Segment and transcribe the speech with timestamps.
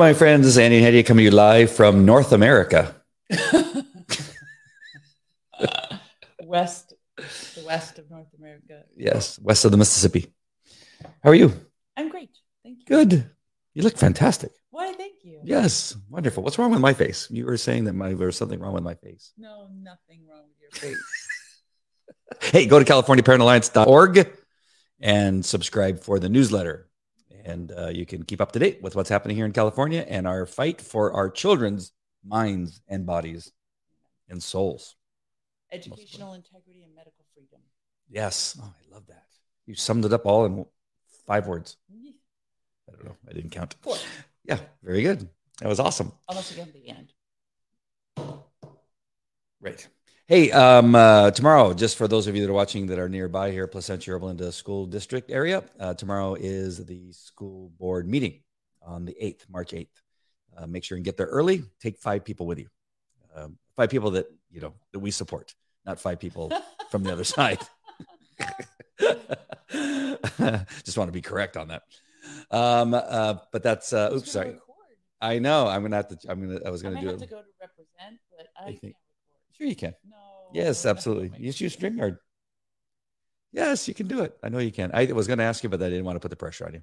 [0.00, 0.56] My friends.
[0.56, 2.94] Andy and Hetty coming to you live from North America.
[6.42, 8.84] west, the west of North America.
[8.96, 10.32] Yes, west of the Mississippi.
[11.22, 11.52] How are you?
[11.98, 12.30] I'm great.
[12.62, 12.84] Thank you.
[12.86, 13.30] Good.
[13.74, 14.52] You look fantastic.
[14.70, 15.42] Why, thank you.
[15.44, 16.42] Yes, wonderful.
[16.42, 17.28] What's wrong with my face?
[17.30, 19.34] You were saying that my, there was something wrong with my face.
[19.36, 20.96] No, nothing wrong with your face.
[22.52, 24.30] Hey, go to CaliforniaParentAlliance.org
[24.98, 26.89] and subscribe for the newsletter.
[27.50, 30.26] And uh, you can keep up to date with what's happening here in California and
[30.26, 31.92] our fight for our children's
[32.24, 33.50] minds and bodies
[34.28, 34.94] and souls.
[35.72, 37.60] Educational integrity and medical freedom.
[38.08, 38.56] Yes.
[38.62, 39.26] Oh, I love that.
[39.66, 40.64] You summed it up all in
[41.26, 41.76] five words.
[42.88, 43.16] I don't know.
[43.28, 43.74] I didn't count.
[43.82, 43.96] Four.
[44.44, 45.28] Yeah, very good.
[45.60, 46.12] That was awesome.
[46.28, 47.12] Almost again the end.
[49.60, 49.86] Right.
[50.30, 53.50] Hey, um, uh, tomorrow, just for those of you that are watching that are nearby
[53.50, 58.40] here, Placentia Yorba Linda School District area, uh, tomorrow is the school board meeting
[58.80, 59.88] on the 8th, March 8th.
[60.56, 61.64] Uh, make sure and get there early.
[61.80, 62.68] Take five people with you.
[63.34, 65.52] Um, five people that, you know, that we support,
[65.84, 66.52] not five people
[66.92, 67.58] from the other side.
[70.84, 71.82] just want to be correct on that.
[72.52, 74.50] Um, uh, but that's, uh, oops, sorry.
[74.50, 74.60] record.
[75.20, 75.66] I know.
[75.66, 76.18] I'm gonna have to.
[76.30, 76.60] I'm gonna.
[76.64, 77.24] I was gonna might do have it.
[77.24, 78.94] to go to represent, but I, I think-.
[79.60, 79.94] Sure, you can.
[80.08, 80.16] No.
[80.54, 81.28] Yes, absolutely.
[81.28, 81.68] my Use your.
[81.68, 82.16] StreamYard.
[83.52, 84.34] Yes, you can do it.
[84.42, 84.90] I know you can.
[84.94, 86.72] I was going to ask you, but I didn't want to put the pressure on
[86.72, 86.82] you.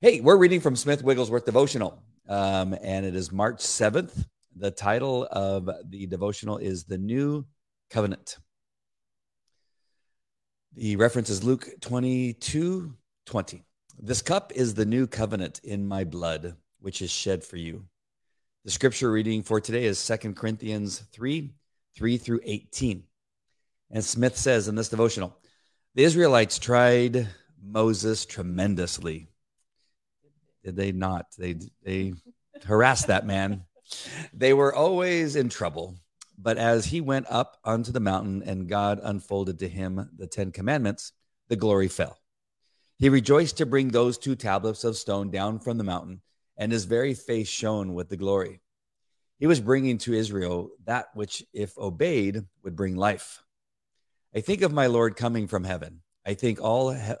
[0.00, 4.24] Hey, we're reading from Smith Wigglesworth Devotional, um, and it is March 7th.
[4.56, 7.44] The title of the devotional is The New
[7.90, 8.38] Covenant.
[10.74, 12.94] The reference is Luke 22
[13.26, 13.62] 20.
[13.98, 17.84] This cup is the new covenant in my blood, which is shed for you.
[18.64, 21.52] The scripture reading for today is 2 Corinthians 3
[21.96, 23.04] 3 through 18.
[23.90, 25.36] And Smith says in this devotional,
[25.94, 27.28] the Israelites tried
[27.62, 29.28] Moses tremendously.
[30.64, 31.26] Did they not?
[31.38, 32.14] They they
[32.64, 33.64] harassed that man.
[34.32, 35.96] They were always in trouble.
[36.36, 40.50] But as he went up onto the mountain and God unfolded to him the Ten
[40.50, 41.12] Commandments,
[41.48, 42.18] the glory fell.
[42.98, 46.22] He rejoiced to bring those two tablets of stone down from the mountain,
[46.56, 48.60] and his very face shone with the glory.
[49.44, 53.42] He was bringing to Israel that which, if obeyed, would bring life.
[54.34, 56.00] I think of my Lord coming from heaven.
[56.24, 57.12] I think all he-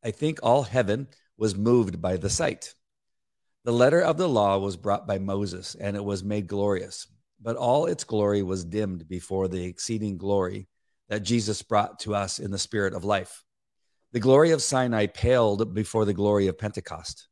[0.00, 2.76] I think all heaven was moved by the sight.
[3.64, 7.08] The letter of the law was brought by Moses, and it was made glorious,
[7.40, 10.68] but all its glory was dimmed before the exceeding glory
[11.08, 13.44] that Jesus brought to us in the spirit of life.
[14.12, 17.26] The glory of Sinai paled before the glory of Pentecost.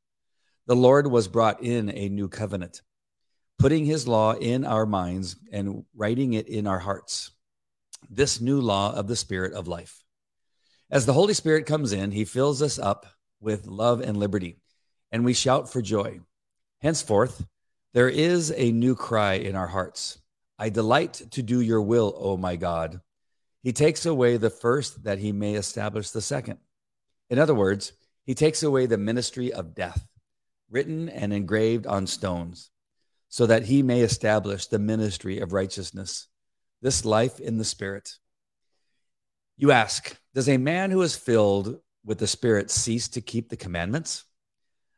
[0.67, 2.83] The Lord was brought in a new covenant,
[3.63, 7.31] putting his law in our minds and writing it in our hearts.
[8.11, 10.03] This new law of the spirit of life.
[10.91, 13.07] As the Holy Spirit comes in, he fills us up
[13.41, 14.57] with love and liberty,
[15.13, 16.19] and we shout for joy.
[16.81, 17.47] Henceforth,
[17.95, 20.19] there is a new cry in our hearts
[20.59, 23.01] I delight to do your will, O my God.
[23.63, 26.59] He takes away the first that he may establish the second.
[27.31, 27.93] In other words,
[28.25, 30.05] he takes away the ministry of death,
[30.69, 32.73] written and engraved on stones,
[33.33, 36.29] so that he may establish the ministry of righteousness,
[36.83, 38.19] this life in the Spirit.
[39.57, 43.57] You ask, does a man who is filled with the Spirit cease to keep the
[43.57, 44.25] commandments?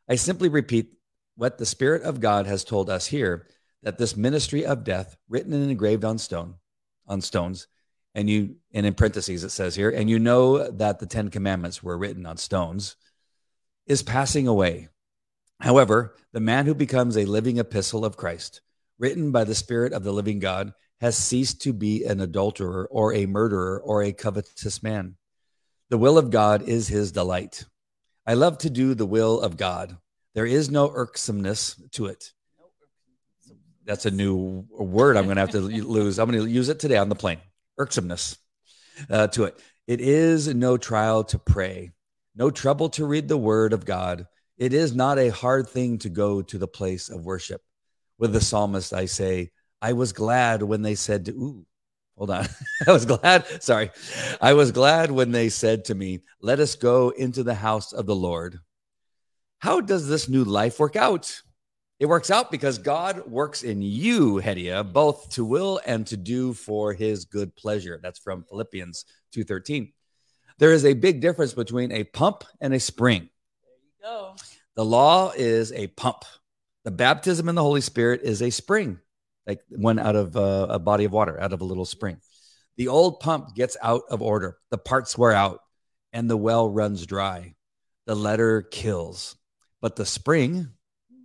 [0.09, 0.97] I simply repeat
[1.37, 3.47] what the Spirit of God has told us here
[3.83, 6.55] that this ministry of death, written and engraved on stone,
[7.07, 7.67] on stones,
[8.15, 11.81] and you and in parentheses it says here, and you know that the Ten Commandments
[11.81, 12.97] were written on stones,
[13.87, 14.89] is passing away.
[15.59, 18.61] However, the man who becomes a living epistle of Christ,
[18.99, 23.13] written by the Spirit of the living God, has ceased to be an adulterer or
[23.13, 25.15] a murderer or a covetous man.
[25.89, 27.65] The will of God is his delight.
[28.25, 29.97] I love to do the will of God.
[30.33, 32.31] There is no irksomeness to it.
[33.85, 36.17] That's a new word I'm going to have to lose.
[36.17, 37.39] I'm going to use it today on the plane.
[37.77, 38.37] Irksomeness
[39.09, 39.59] uh, to it.
[39.87, 41.91] It is no trial to pray,
[42.35, 44.27] no trouble to read the word of God.
[44.57, 47.61] It is not a hard thing to go to the place of worship.
[48.17, 51.65] With the psalmist, I say, I was glad when they said to, ooh,
[52.17, 52.47] hold on.
[52.87, 53.61] I was glad.
[53.61, 53.91] Sorry.
[54.39, 58.05] I was glad when they said to me, let us go into the house of
[58.05, 58.59] the Lord.
[59.59, 61.41] How does this new life work out?
[61.99, 66.53] It works out because God works in you, Hedia, both to will and to do
[66.53, 67.99] for his good pleasure.
[68.03, 69.93] That's from Philippians 2:13.
[70.57, 73.29] There is a big difference between a pump and a spring.
[74.05, 74.35] Go.
[74.75, 76.25] The law is a pump.
[76.83, 78.99] The baptism in the Holy Spirit is a spring,
[79.47, 82.17] like one out of uh, a body of water, out of a little spring.
[82.77, 84.57] The old pump gets out of order.
[84.69, 85.61] The parts wear out
[86.13, 87.55] and the well runs dry.
[88.05, 89.37] The letter kills.
[89.81, 90.69] But the spring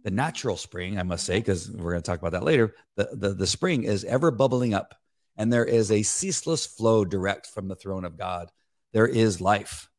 [0.04, 2.74] The natural spring, I must say, because we're going to talk about that later.
[2.96, 4.94] The, the, the spring is ever bubbling up,
[5.36, 8.50] and there is a ceaseless flow direct from the throne of God.
[8.94, 9.90] There is life.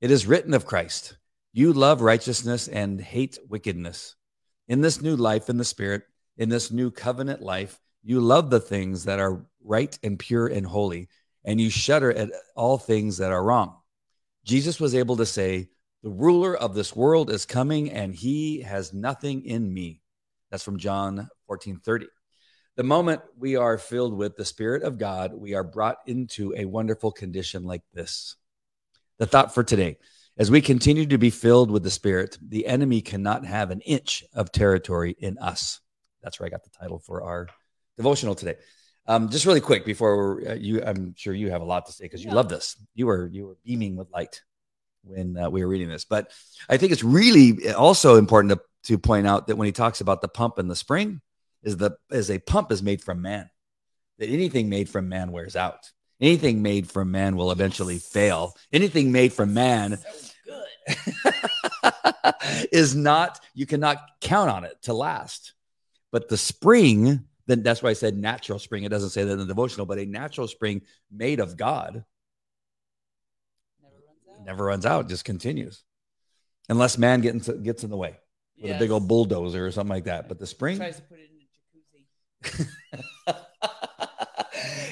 [0.00, 1.16] It is written of Christ,
[1.52, 4.14] You love righteousness and hate wickedness.
[4.68, 6.04] In this new life in the Spirit,
[6.36, 10.64] in this new covenant life, you love the things that are right and pure and
[10.64, 11.08] holy,
[11.44, 13.76] and you shudder at all things that are wrong.
[14.44, 15.70] Jesus was able to say,
[16.04, 20.02] The ruler of this world is coming, and he has nothing in me.
[20.52, 22.06] That's from John 14 30.
[22.76, 26.64] The moment we are filled with the Spirit of God, we are brought into a
[26.64, 28.36] wonderful condition like this.
[29.18, 29.98] The thought for today
[30.40, 34.24] as we continue to be filled with the Spirit, the enemy cannot have an inch
[34.32, 35.80] of territory in us.
[36.22, 37.46] That's where I got the title for our
[37.98, 38.54] devotional today.
[39.06, 42.06] Um, just really quick before uh, you, I'm sure you have a lot to say
[42.06, 42.36] because you yeah.
[42.36, 42.74] love this.
[42.94, 44.40] You were you were beaming with light
[45.02, 46.32] when uh, we were reading this, but
[46.70, 50.22] I think it's really also important to to point out that when he talks about
[50.22, 51.20] the pump and the spring,
[51.62, 53.50] is the is a pump is made from man.
[54.18, 55.90] That anything made from man wears out.
[56.20, 58.54] Anything made from man will eventually fail.
[58.72, 59.98] Anything made from man
[62.72, 63.40] is not.
[63.54, 65.54] You cannot count on it to last.
[66.12, 68.84] But the spring then that's why I said natural spring.
[68.84, 72.04] It doesn't say that in the devotional, but a natural spring made of God
[73.82, 75.82] never runs out, never runs out just continues.
[76.68, 78.16] Unless man gets in, gets in the way
[78.56, 78.76] with yes.
[78.76, 80.28] a big old bulldozer or something like that.
[80.28, 83.86] But the spring tries to put it in a jacuzzi.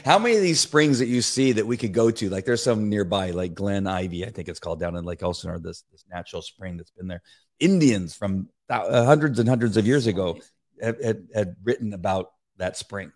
[0.04, 2.30] How many of these springs that you see that we could go to?
[2.30, 5.58] Like there's some nearby, like Glen Ivy, I think it's called down in Lake Elsinore,
[5.58, 7.22] this, this natural spring that's been there.
[7.60, 10.38] Indians from th- hundreds and hundreds of years ago
[10.80, 13.12] had, had, had written about that spring.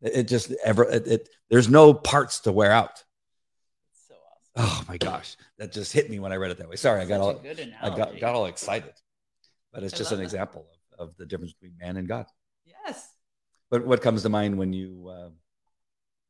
[0.00, 3.04] It, it just ever it, it, there's no parts to wear out.
[4.08, 4.14] So
[4.56, 4.70] awesome.
[4.70, 6.76] Oh my gosh, that just hit me when I read it that way.
[6.76, 7.42] Sorry, I got all
[7.82, 8.92] I got, got all excited.
[9.72, 10.24] But it's I just an that.
[10.24, 10.66] example
[10.98, 12.26] of, of the difference between man and God.
[12.64, 13.08] Yes.
[13.70, 15.30] But what comes to mind when you uh,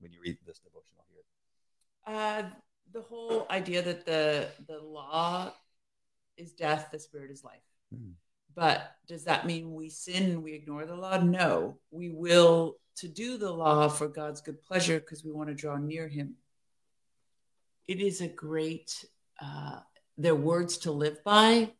[0.00, 2.14] when you read this devotional here?
[2.14, 2.42] Uh,
[2.92, 5.52] the whole idea that the the law
[6.36, 7.62] is death, the spirit is life.
[7.94, 8.12] Mm.
[8.54, 11.18] But does that mean we sin and we ignore the law?
[11.18, 15.54] No, we will to do the law for God's good pleasure because we want to
[15.54, 16.34] draw near Him.
[17.88, 19.04] It is a great,
[19.42, 19.80] uh,
[20.16, 21.72] they're words to live by,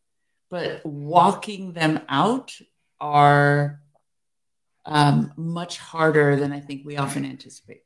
[0.49, 2.57] but walking them out
[2.99, 3.79] are
[4.85, 7.84] um, much harder than I think we often anticipate.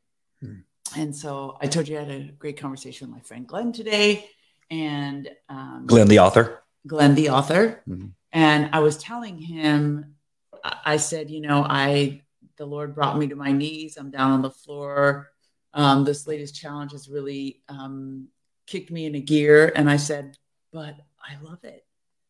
[0.98, 4.30] And so I told you I had a great conversation with my friend Glenn today.
[4.72, 6.64] And um, Glenn, the author.
[6.88, 7.82] Glenn, the author.
[7.88, 8.08] Mm-hmm.
[8.32, 10.16] And I was telling him,
[10.64, 12.22] I said, you know, I,
[12.58, 13.98] the Lord brought me to my knees.
[13.98, 15.30] I'm down on the floor.
[15.74, 18.28] Um, this latest challenge has really um,
[18.68, 19.72] kicked me in a gear.
[19.76, 20.38] And I said,
[20.72, 21.86] but I love it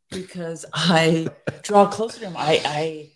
[0.09, 1.29] because I
[1.63, 2.35] draw closer to him.
[2.37, 3.09] I, I,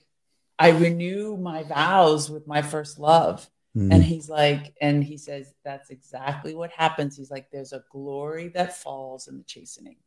[0.59, 3.49] I renew my vows with my first love.
[3.75, 3.93] Mm.
[3.93, 7.17] And he's like, and he says, that's exactly what happens.
[7.17, 9.97] He's like, there's a glory that falls in the chastening.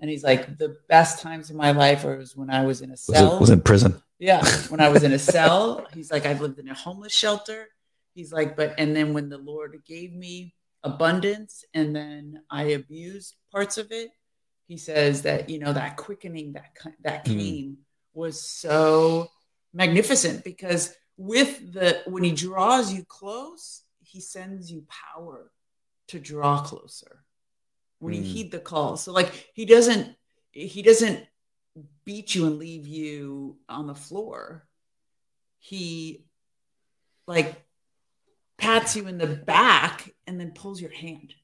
[0.00, 2.96] And he's like, the best times in my life was when I was in a
[2.96, 3.24] cell.
[3.24, 4.02] Was, it, was in prison.
[4.18, 4.44] Yeah.
[4.68, 7.68] When I was in a cell, he's like, I've lived in a homeless shelter.
[8.14, 13.36] He's like, but, and then when the Lord gave me abundance and then I abused
[13.52, 14.10] parts of it,
[14.66, 17.38] he says that, you know, that quickening that, that hmm.
[17.38, 17.76] came mm.
[18.14, 19.28] was so
[19.74, 25.50] magnificent because with the, when he draws you close, he sends you power
[26.08, 27.24] to draw closer
[27.98, 28.18] when mm.
[28.18, 28.96] you heed the call.
[28.96, 30.14] So like he doesn't
[30.52, 31.26] he doesn't
[32.04, 34.66] beat you and leave you on the floor.
[35.58, 36.24] He
[37.26, 37.54] like
[38.58, 41.34] pats you in the back and then pulls your hand.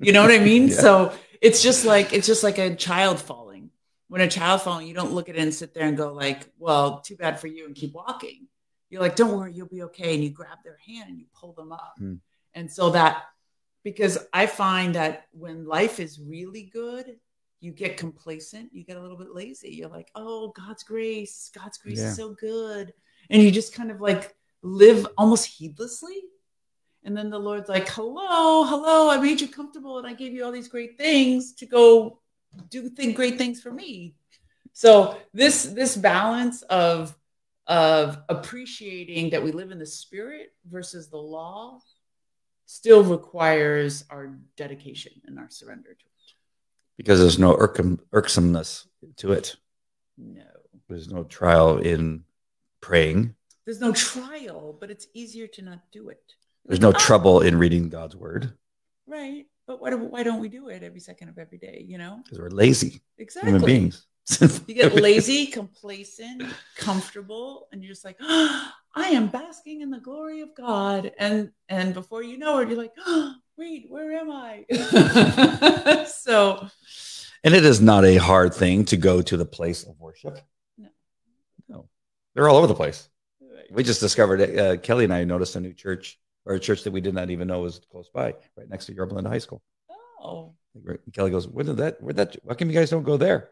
[0.00, 0.68] You know what I mean?
[0.68, 0.76] yeah.
[0.76, 3.70] So it's just like it's just like a child falling.
[4.08, 6.48] When a child falling, you don't look at it and sit there and go like,
[6.58, 8.46] "Well, too bad for you," and keep walking.
[8.90, 11.52] You're like, "Don't worry, you'll be okay." And you grab their hand and you pull
[11.52, 11.94] them up.
[12.00, 12.20] Mm.
[12.54, 13.24] And so that
[13.82, 17.18] because I find that when life is really good,
[17.60, 19.70] you get complacent, you get a little bit lazy.
[19.70, 22.08] You're like, oh, God's grace, God's grace yeah.
[22.08, 22.92] is so good.
[23.30, 26.20] And you just kind of like live almost heedlessly.
[27.04, 30.44] And then the Lord's like, hello, hello, I made you comfortable and I gave you
[30.44, 32.20] all these great things to go
[32.70, 34.14] do think great things for me.
[34.72, 37.16] So this this balance of
[37.66, 41.80] of appreciating that we live in the spirit versus the law
[42.66, 46.34] still requires our dedication and our surrender to it.
[46.96, 49.56] Because there's no irksome, irksomeness to it.
[50.16, 50.42] No.
[50.88, 52.24] There's no trial in
[52.80, 53.34] praying.
[53.64, 56.22] There's no trial, but it's easier to not do it.
[56.64, 58.52] There's no trouble in reading God's word.
[59.06, 59.46] Right.
[59.66, 62.20] But why, do, why don't we do it every second of every day, you know?
[62.24, 63.50] Because we're lazy exactly.
[63.50, 64.06] human beings.
[64.66, 66.42] You get lazy, complacent,
[66.76, 71.12] comfortable, and you're just like, oh, I am basking in the glory of God.
[71.18, 74.64] And and before you know it, you're like, oh, wait, where am I?
[76.08, 76.68] so
[77.44, 80.40] And it is not a hard thing to go to the place of worship.
[80.76, 80.88] No.
[81.68, 81.88] No.
[82.34, 83.08] They're all over the place.
[83.70, 84.58] We just discovered it.
[84.58, 87.30] Uh, Kelly and I noticed a new church or a church that we did not
[87.30, 89.62] even know was close by, right next to Yorba Linda High School.
[90.22, 90.54] Oh,
[91.12, 92.00] Kelly goes, "Where did that?
[92.02, 92.36] Where that?
[92.42, 93.50] Why come you guys don't go there?"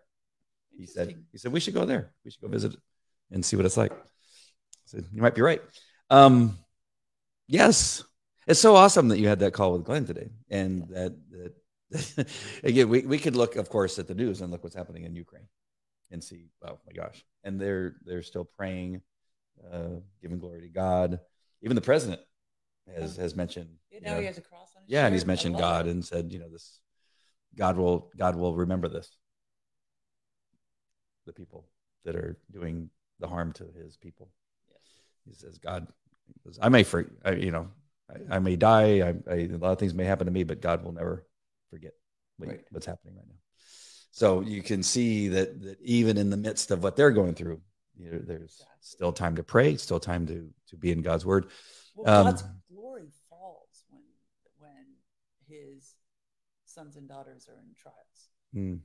[0.76, 2.12] He said, "He said we should go there.
[2.24, 2.80] We should go visit it
[3.30, 3.96] and see what it's like." I
[4.86, 5.62] said, "You might be right."
[6.10, 6.58] Um,
[7.46, 8.04] yes,
[8.46, 11.54] it's so awesome that you had that call with Glenn today, and that that
[12.64, 15.14] again, we we could look, of course, at the news and look what's happening in
[15.14, 15.48] Ukraine,
[16.10, 19.02] and see, oh my gosh, and they're they're still praying,
[19.72, 21.20] uh, giving glory to God.
[21.62, 22.20] Even the president
[22.94, 25.26] has has mentioned, You you know, he has a cross on his yeah, and he's
[25.26, 25.90] mentioned God it.
[25.90, 26.80] and said, you know, this
[27.56, 29.16] God will God will remember this.
[31.26, 31.66] The people
[32.04, 32.90] that are doing
[33.20, 34.28] the harm to His people.
[34.68, 34.78] Yes.
[35.26, 35.86] He says, God,
[36.26, 37.68] he I may for, I, you know,
[38.10, 39.00] I, I may die.
[39.00, 41.26] I, I, a lot of things may happen to me, but God will never
[41.70, 41.92] forget
[42.36, 42.64] what- Right.
[42.70, 43.34] what's happening right now.
[44.10, 47.60] So you can see that that even in the midst of what they're going through,
[47.96, 51.46] you know, there's still time to pray, still time to to be in God's Word.
[51.96, 54.02] Well, Um, God's glory falls when
[54.58, 54.86] when
[55.48, 55.94] his
[56.64, 58.28] sons and daughters are in trials.
[58.52, 58.76] Hmm.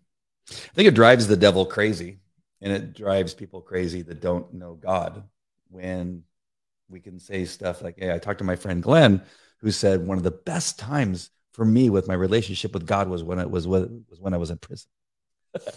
[0.50, 2.19] I think it drives the devil crazy,
[2.61, 5.23] and it drives people crazy that don't know God.
[5.69, 6.23] When
[6.89, 9.21] we can say stuff like, "Hey, I talked to my friend Glenn,
[9.59, 13.23] who said one of the best times for me with my relationship with God was
[13.23, 14.89] when it was was when I was in prison."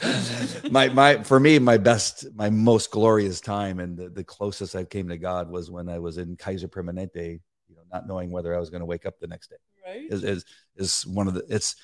[0.70, 4.84] my my for me, my best, my most glorious time, and the, the closest I
[4.84, 8.54] came to God was when I was in Kaiser Permanente, you know, not knowing whether
[8.54, 10.10] I was going to wake up the next day Right?
[10.10, 10.44] is is,
[10.76, 11.76] is one of the it's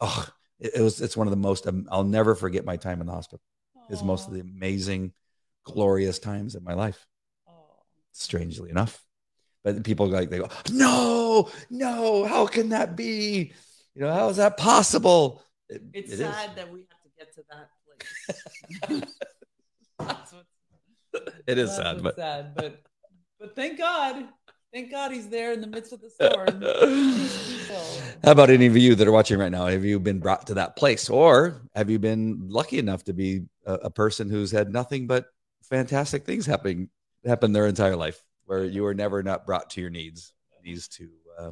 [0.00, 3.00] oh it, it was it's one of the most um, I'll never forget my time
[3.00, 3.42] in the hospital.
[3.88, 5.12] It's most of the amazing,
[5.64, 7.06] glorious times of my life.
[8.12, 9.04] Strangely enough,
[9.62, 13.52] but people like they go, no, no, how can that be?
[13.94, 15.42] You know, how is that possible?
[15.68, 16.34] It- It's it is.
[16.34, 17.68] sad that we have to get to that
[18.88, 19.02] place.
[19.98, 22.82] That's what's, It is that's sad, but sad, but
[23.38, 24.24] but thank God,
[24.76, 26.60] thank God he's there in the midst of the storm.
[28.22, 29.66] How about any of you that are watching right now?
[29.66, 33.46] Have you been brought to that place, or have you been lucky enough to be
[33.64, 35.28] a, a person who's had nothing but
[35.62, 36.90] fantastic things happening
[37.24, 41.08] happen their entire life, where you were never not brought to your needs, needs to
[41.38, 41.50] uh,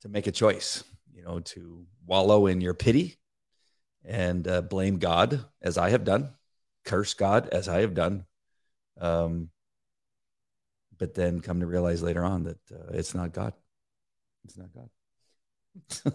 [0.00, 3.18] to make a choice, you know, to wallow in your pity
[4.02, 6.30] and uh, blame God as I have done,
[6.86, 8.24] curse God as I have done,
[8.98, 9.50] um,
[10.98, 13.52] but then come to realize later on that uh, it's not God.
[14.44, 14.88] It's not God.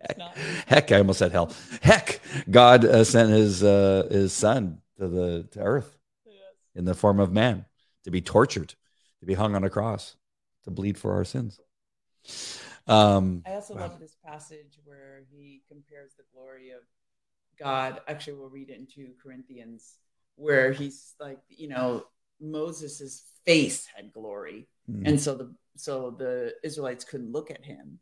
[0.00, 0.36] it's not-
[0.66, 1.52] Heck, I almost said hell.
[1.82, 5.96] Heck, God uh, sent his uh, his son to the to earth
[6.74, 7.64] in the form of man
[8.04, 8.74] to be tortured,
[9.20, 10.16] to be hung on a cross,
[10.64, 11.60] to bleed for our sins.
[12.86, 13.80] Um, I also Wow.
[13.82, 16.82] love this passage where he compares the glory of
[17.58, 18.00] God.
[18.08, 19.98] Actually, we'll read it in 2 Corinthians,
[20.36, 22.04] where he's like, you know,
[22.40, 24.68] Moses's face had glory.
[24.90, 27.98] mm, And so the so the Israelites couldn't look at him.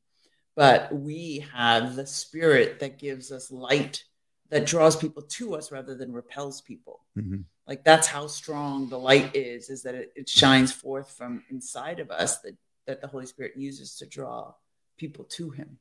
[0.55, 4.05] But we have the spirit that gives us light
[4.51, 7.01] that draws people to us rather than repels people.
[7.17, 7.45] mhm.
[7.67, 12.01] Like that's how strong the light is, is that it, it shines forth from inside
[12.01, 14.53] of us that, that the Holy Spirit uses to draw
[14.99, 15.79] people to him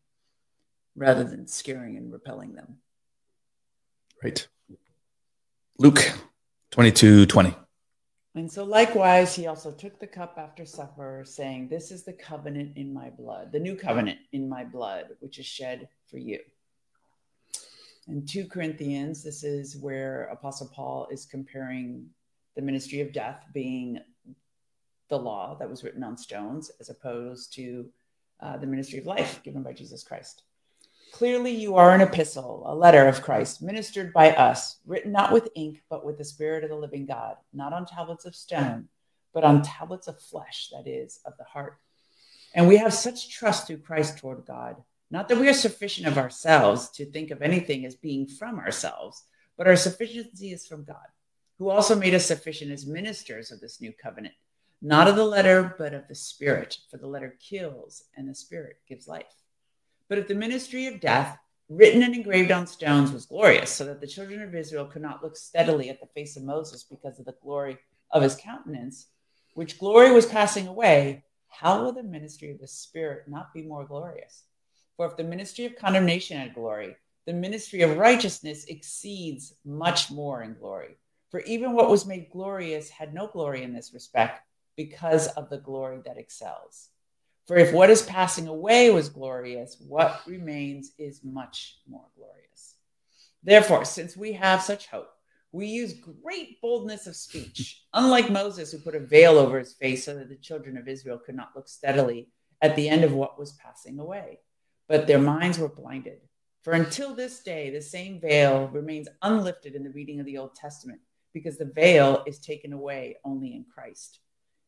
[0.96, 2.78] rather than scaring and repelling them.
[4.24, 4.48] right.
[5.78, 6.12] Luke
[6.72, 7.56] 22 20.
[8.34, 12.78] And so, likewise, he also took the cup after supper, saying, This is the covenant
[12.78, 16.40] in my blood, the new covenant in my blood, which is shed for you.
[18.08, 22.08] In 2 Corinthians, this is where Apostle Paul is comparing
[22.56, 24.00] the ministry of death being
[25.10, 27.90] the law that was written on stones, as opposed to
[28.40, 30.44] uh, the ministry of life given by Jesus Christ.
[31.12, 35.50] Clearly, you are an epistle, a letter of Christ, ministered by us, written not with
[35.56, 38.88] ink, but with the Spirit of the living God, not on tablets of stone,
[39.34, 41.78] but on tablets of flesh, that is, of the heart.
[42.56, 44.78] And we have such trust through Christ toward God,
[45.12, 49.24] not that we are sufficient of ourselves to think of anything as being from ourselves,
[49.58, 50.96] but our sufficiency is from God,
[51.60, 54.34] who also made us sufficient as ministers of this new covenant,
[54.82, 56.78] not of the letter, but of the Spirit.
[56.90, 59.36] For the letter kills, and the Spirit gives life.
[60.12, 61.40] But if the ministry of death,
[61.70, 65.24] written and engraved on stones, was glorious, so that the children of Israel could not
[65.24, 67.78] look steadily at the face of Moses because of the glory
[68.12, 69.08] of his countenance,
[69.54, 73.86] which glory was passing away, how will the ministry of the Spirit not be more
[73.86, 74.44] glorious?
[74.98, 80.44] For if the ministry of condemnation had glory, the ministry of righteousness exceeds much more
[80.44, 80.98] in glory.
[81.30, 84.42] For even what was made glorious had no glory in this respect
[84.76, 86.90] because of the glory that excels.
[87.52, 92.76] For if what is passing away was glorious, what remains is much more glorious.
[93.44, 95.10] Therefore, since we have such hope,
[95.52, 100.06] we use great boldness of speech, unlike Moses, who put a veil over his face
[100.06, 102.30] so that the children of Israel could not look steadily
[102.62, 104.40] at the end of what was passing away.
[104.88, 106.22] But their minds were blinded.
[106.64, 110.56] For until this day, the same veil remains unlifted in the reading of the Old
[110.56, 111.02] Testament,
[111.34, 114.20] because the veil is taken away only in Christ.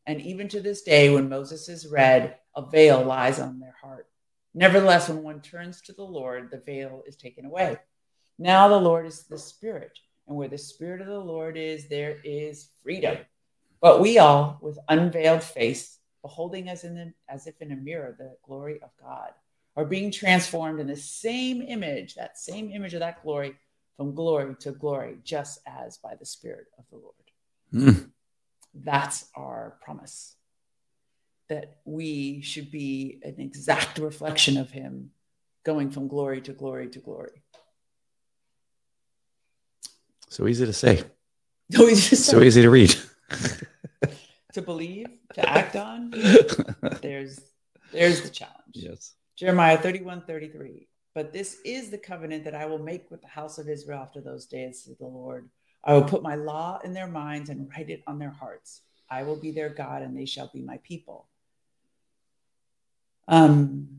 [0.05, 4.07] And even to this day, when Moses is read, a veil lies on their heart.
[4.53, 7.77] Nevertheless, when one turns to the Lord, the veil is taken away.
[8.37, 12.17] Now the Lord is the Spirit, and where the Spirit of the Lord is, there
[12.23, 13.17] is freedom.
[13.81, 18.15] But we all, with unveiled face, beholding as, in the, as if in a mirror
[18.17, 19.31] the glory of God,
[19.75, 23.55] are being transformed in the same image, that same image of that glory,
[23.97, 27.15] from glory to glory, just as by the Spirit of the Lord.
[27.73, 28.11] Mm.
[28.73, 30.35] That's our promise
[31.49, 35.11] that we should be an exact reflection of Him,
[35.63, 37.43] going from glory to glory to glory.
[40.29, 41.03] So easy to say.
[41.71, 42.93] So easy to, so easy to read.
[44.53, 46.11] to believe, to act on.
[47.01, 47.39] there's
[47.91, 48.73] there's the challenge.
[48.73, 49.13] Yes.
[49.37, 50.87] Jeremiah 31, 33.
[51.15, 54.19] But this is the covenant that I will make with the house of Israel after
[54.19, 55.49] those days, says the Lord.
[55.83, 58.81] I will put my law in their minds and write it on their hearts.
[59.09, 61.27] I will be their God and they shall be my people.
[63.27, 63.89] Um,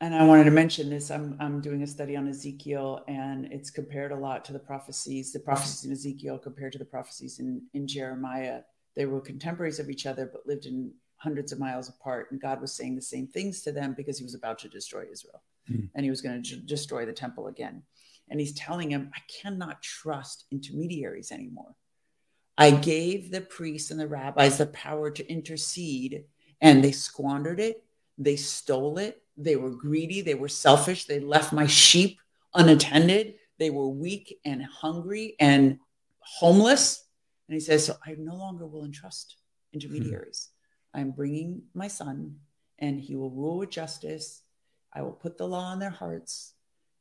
[0.00, 1.10] and I wanted to mention this.
[1.10, 5.32] I'm, I'm doing a study on Ezekiel, and it's compared a lot to the prophecies,
[5.32, 8.60] the prophecies in Ezekiel compared to the prophecies in, in Jeremiah.
[8.94, 12.30] They were contemporaries of each other, but lived in hundreds of miles apart.
[12.30, 15.04] And God was saying the same things to them because he was about to destroy
[15.10, 15.86] Israel hmm.
[15.94, 17.82] and he was going to j- destroy the temple again.
[18.30, 21.74] And he's telling him, I cannot trust intermediaries anymore.
[22.56, 26.24] I gave the priests and the rabbis the power to intercede,
[26.60, 27.84] and they squandered it.
[28.16, 29.22] They stole it.
[29.36, 30.20] They were greedy.
[30.20, 31.04] They were selfish.
[31.04, 32.18] They left my sheep
[32.54, 33.34] unattended.
[33.58, 35.78] They were weak and hungry and
[36.20, 37.04] homeless.
[37.48, 39.36] And he says, So I no longer will entrust
[39.72, 40.50] intermediaries.
[40.94, 42.36] I'm bringing my son,
[42.78, 44.42] and he will rule with justice.
[44.92, 46.54] I will put the law in their hearts,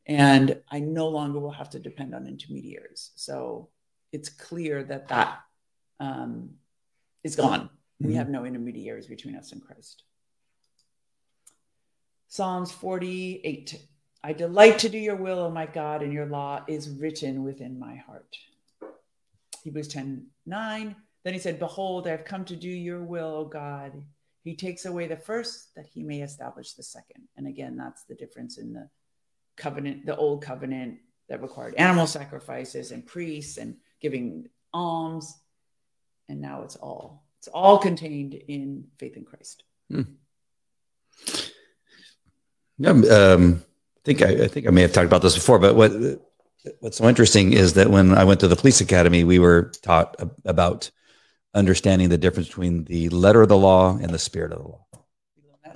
[0.05, 3.11] and I no longer will have to depend on intermediaries.
[3.15, 3.69] So
[4.11, 5.39] it's clear that that
[5.99, 6.51] um,
[7.23, 7.69] is gone.
[8.01, 8.07] Mm-hmm.
[8.07, 10.03] We have no intermediaries between us and Christ.
[12.27, 13.79] Psalms 48
[14.23, 17.79] I delight to do your will, O my God, and your law is written within
[17.79, 18.35] my heart.
[19.63, 20.95] Hebrews 10 9.
[21.23, 24.03] Then he said, Behold, I have come to do your will, O God.
[24.43, 27.27] He takes away the first that he may establish the second.
[27.35, 28.89] And again, that's the difference in the
[29.55, 35.37] covenant, the old covenant that required animal sacrifices and priests and giving alms.
[36.29, 39.63] And now it's all, it's all contained in faith in Christ.
[39.89, 40.01] Hmm.
[42.79, 45.75] Yeah, um, I think I, I, think I may have talked about this before, but
[45.75, 45.91] what
[46.79, 50.15] what's so interesting is that when I went to the police academy, we were taught
[50.45, 50.91] about
[51.53, 54.85] understanding the difference between the letter of the law and the spirit of the law.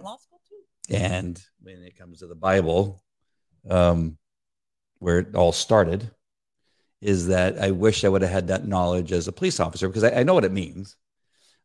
[0.04, 0.95] law school too.
[0.95, 3.04] And when it comes to the Bible,
[3.69, 4.17] um,
[5.00, 6.10] where it all started,
[7.02, 10.04] is that I wish I would have had that knowledge as a police officer because
[10.04, 10.95] I, I know what it means,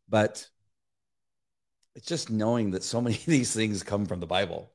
[0.09, 0.47] but
[1.95, 4.71] it's just knowing that so many of these things come from the Bible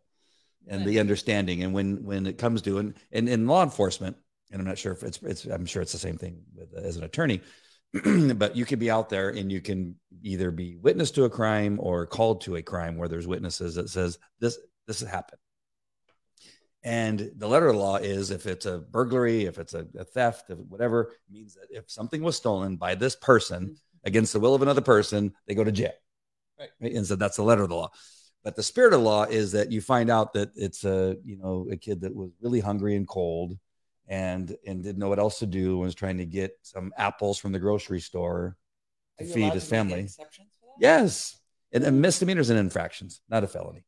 [0.67, 1.63] and the understanding.
[1.63, 4.17] And when when it comes to and, and in law enforcement,
[4.51, 6.97] and I'm not sure if it's it's I'm sure it's the same thing with, as
[6.97, 7.41] an attorney
[8.35, 11.77] but you can be out there and you can either be witness to a crime
[11.81, 15.39] or called to a crime where there's witnesses that says this this has happened.
[16.83, 20.03] And the letter of the law is if it's a burglary, if it's a, a
[20.03, 23.73] theft, if whatever, means that if something was stolen by this person mm-hmm.
[24.03, 25.93] Against the will of another person, they go to jail.
[26.59, 26.93] Right.
[26.93, 27.91] And so that's the letter of the law.
[28.43, 31.37] But the spirit of the law is that you find out that it's a, you
[31.37, 33.57] know, a kid that was really hungry and cold
[34.07, 37.37] and and didn't know what else to do and was trying to get some apples
[37.37, 38.57] from the grocery store
[39.19, 40.09] to feed his family.
[40.79, 41.37] Yes.
[41.71, 43.85] And, and misdemeanors and infractions, not a felony.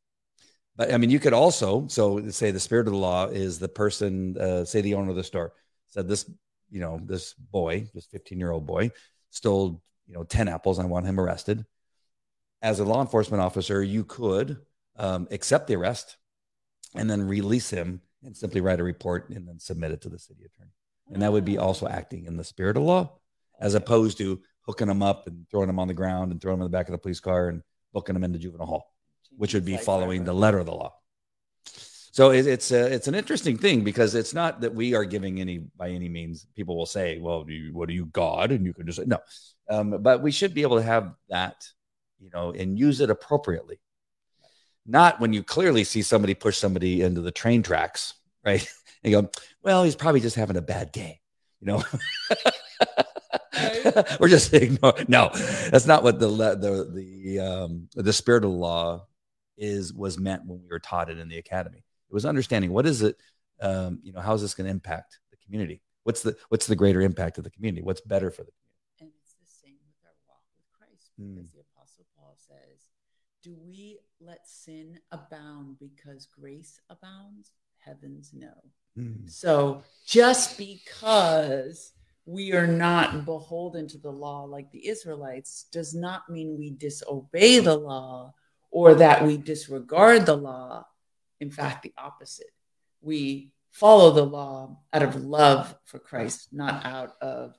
[0.76, 3.68] But I mean, you could also, so say the spirit of the law is the
[3.68, 5.52] person, uh, say the owner of the store
[5.88, 6.28] said this,
[6.70, 8.90] you know, this boy, this 15 year old boy
[9.30, 10.78] stole, you know, 10 apples.
[10.78, 11.64] I want him arrested.
[12.62, 14.58] As a law enforcement officer, you could
[14.96, 16.16] um, accept the arrest
[16.94, 20.18] and then release him and simply write a report and then submit it to the
[20.18, 20.70] city attorney.
[21.12, 23.18] And that would be also acting in the spirit of law,
[23.60, 26.66] as opposed to hooking them up and throwing them on the ground and throwing them
[26.66, 27.62] in the back of the police car and
[27.92, 28.94] booking them into juvenile hall,
[29.36, 30.94] which would be following the letter of the law.
[32.14, 35.40] So it, it's a, it's an interesting thing because it's not that we are giving
[35.40, 36.46] any by any means.
[36.54, 39.18] People will say, "Well, you, what are you, God?" And you can just say, "No,"
[39.68, 41.66] um, but we should be able to have that,
[42.20, 43.80] you know, and use it appropriately.
[44.86, 48.64] Not when you clearly see somebody push somebody into the train tracks, right?
[49.02, 49.28] And go,
[49.62, 51.20] "Well, he's probably just having a bad day,"
[51.60, 51.82] you know.
[54.20, 54.94] We're just ignore.
[55.08, 59.08] No, that's not what the the the um, the spirit of the law
[59.58, 61.82] is was meant when we were taught it in the academy.
[62.08, 63.16] It was understanding what is it,
[63.60, 65.82] um, you know, how is this going to impact the community?
[66.04, 67.82] What's the what's the greater impact of the community?
[67.82, 69.00] What's better for the community?
[69.00, 71.34] And it's the same with our walk with Christ Hmm.
[71.34, 72.88] because the Apostle Paul says,
[73.42, 77.52] Do we let sin abound because grace abounds?
[77.78, 78.52] Heavens no.
[78.96, 79.26] Hmm.
[79.26, 81.92] So just because
[82.26, 87.58] we are not beholden to the law like the Israelites does not mean we disobey
[87.58, 88.32] the law
[88.70, 90.86] or that we disregard the law.
[91.44, 92.52] In fact, the opposite.
[93.00, 97.54] We follow the law out of love for Christ, not out of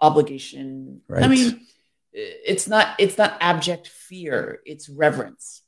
[0.00, 1.00] obligation.
[1.08, 1.24] Right.
[1.24, 1.66] I mean,
[2.12, 5.64] it's not it's not abject fear, it's reverence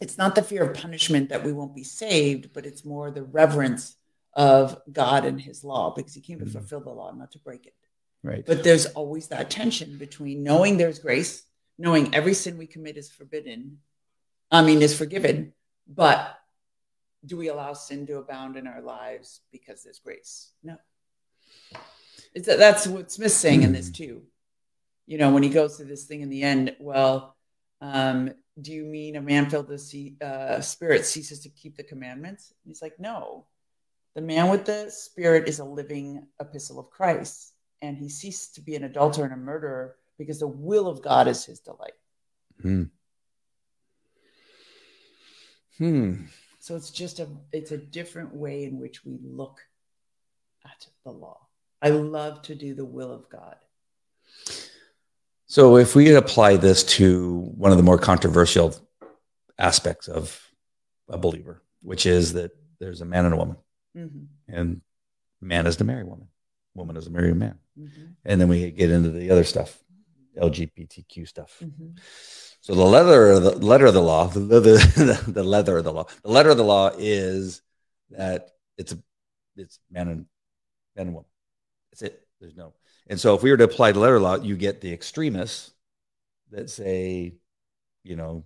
[0.00, 3.22] it's not the fear of punishment that we won't be saved, but it's more the
[3.22, 3.96] reverence
[4.34, 6.52] of God and his law because he came to Mhm.
[6.52, 7.74] fulfill the law, not to break it.
[8.22, 8.44] Right.
[8.44, 11.44] But there's always that tension between knowing there's grace,
[11.76, 13.82] knowing every sin we commit is forbidden,
[14.50, 15.52] I mean, is forgiven,
[15.86, 16.36] but
[17.24, 20.50] do we allow sin to abound in our lives because there's grace?
[20.62, 20.76] No.
[22.34, 24.22] It's, that's what Smith's saying in this too.
[25.06, 27.36] You know, when he goes to this thing in the end, well,
[27.80, 31.82] um, do you mean a man filled with the uh, spirit ceases to keep the
[31.82, 32.52] commandments?
[32.64, 33.46] And he's like, no.
[34.14, 38.60] The man with the spirit is a living epistle of Christ, and he ceased to
[38.60, 41.92] be an adulterer and a murderer because the will of God is his delight.
[42.60, 42.84] Hmm.
[45.80, 46.24] Hmm.
[46.58, 49.60] So it's just a it's a different way in which we look
[50.66, 51.38] at the law.
[51.80, 53.56] I love to do the will of God.
[55.46, 58.74] So if we apply this to one of the more controversial
[59.58, 60.46] aspects of
[61.08, 63.56] a believer, which is that there's a man and a woman,
[63.96, 64.82] Mhm, and
[65.40, 66.28] man is to marry woman,
[66.74, 69.82] woman is to marry a man, mhm, and then we get into the other stuff,
[70.36, 71.58] LGBTQ stuff.
[71.60, 71.98] mhm.
[72.62, 75.92] So the letter of the letter of the law, the, the, the letter of the
[75.92, 77.62] law, the letter of the law is
[78.10, 78.98] that it's a
[79.56, 80.26] it's man and
[80.96, 81.28] man and woman.
[81.90, 82.26] That's it.
[82.40, 82.74] There's no.
[83.06, 84.92] And so if we were to apply the letter of the law, you get the
[84.92, 85.72] extremists
[86.50, 87.34] that say,
[88.04, 88.44] you know,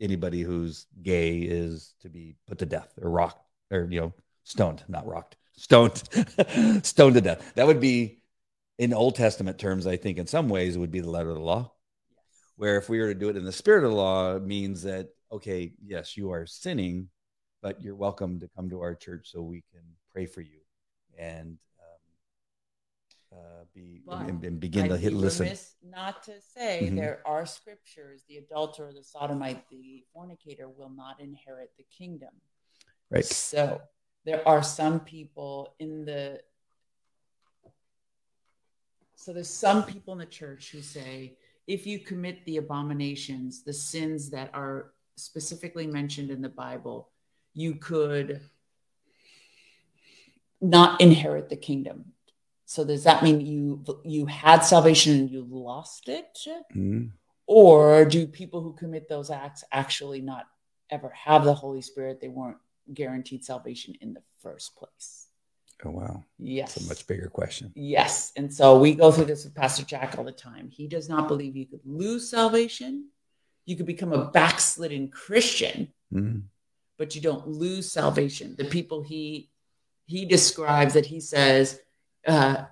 [0.00, 4.12] anybody who's gay is to be put to death or rocked or you know
[4.44, 6.02] stoned, not rocked, stoned,
[6.84, 7.54] stoned to death.
[7.56, 8.20] That would be
[8.78, 9.86] in Old Testament terms.
[9.88, 11.72] I think in some ways it would be the letter of the law
[12.62, 14.82] where if we were to do it in the spirit of the law it means
[14.84, 17.08] that okay yes you are sinning
[17.60, 20.60] but you're welcome to come to our church so we can pray for you
[21.18, 21.58] and
[23.32, 25.48] um, uh, be But and, and begin to I'd hit be listen
[25.82, 26.94] Not to say Mhm.
[26.94, 32.34] there are scriptures: the adulterer, the sodomite, the fornicator will not inherit the kingdom.
[33.10, 33.82] right So
[34.24, 36.40] there are some people in the
[39.16, 43.72] so there's some people in the church who say if you commit the abominations, the
[43.72, 47.10] sins that are specifically mentioned in the Bible,
[47.54, 48.40] you could
[50.60, 52.12] not inherit the kingdom.
[52.64, 56.38] So does that mean you you had salvation and you lost it?
[56.74, 57.12] Mhm.
[57.46, 60.46] Or do people who commit those acts actually not
[60.88, 62.20] ever have the Holy Spirit?
[62.20, 62.58] They weren't
[62.94, 65.28] guaranteed salvation in the first place.
[65.84, 66.74] Oh wow Yes.
[66.74, 68.32] that's a much bigger question Yes.
[68.36, 70.68] And so we go through this with Pastor Jack all the time.
[70.70, 73.08] He does not believe you could lose salvation.
[73.66, 76.42] You could become a backslidden Christian, Mhm.
[76.98, 78.54] but you don't lose salvation.
[78.56, 79.50] The people he
[80.06, 81.80] he describes that he says
[82.26, 82.64] uh,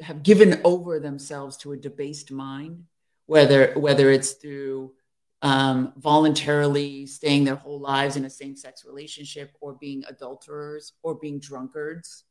[0.00, 2.84] have given over themselves to a debased mind,
[3.26, 4.94] whether whether it's through
[5.42, 11.40] um, voluntarily staying their whole lives in a same-sex relationship, or being adulterers, or being
[11.40, 12.24] drunkards,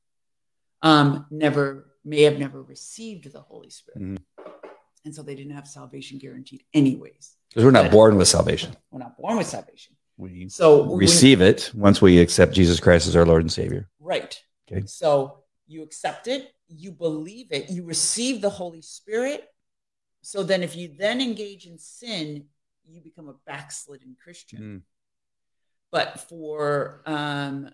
[0.82, 4.17] um, never may have never received the Holy Spirit, Mhm.
[5.06, 7.38] and so they didn't have salvation guaranteed, anyways.
[7.50, 10.98] because we're not But- born with salvation We're not born with salvation, we so when-
[10.98, 14.41] receive it once we accept jesus christ as our lord and savior Right.
[14.72, 14.86] Okay.
[14.88, 19.48] So you accept it, you believe it, you receive the Holy Spirit.
[20.22, 22.48] So then, if you then engage in sin,
[22.88, 24.62] you become a backslidden Christian.
[24.62, 24.82] Mm.
[25.91, 27.70] But for um,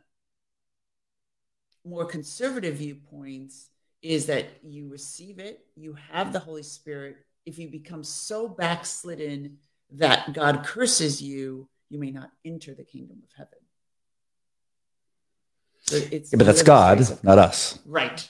[1.88, 3.70] more conservative viewpoints,
[4.02, 7.18] is that you receive it, you have the Holy Spirit.
[7.46, 9.58] If you become so backslidden
[9.94, 13.60] that God curses you, you may not enter the kingdom of heaven.
[15.82, 17.80] So it's Yeah, but that's living God, not us.
[17.86, 18.30] Right.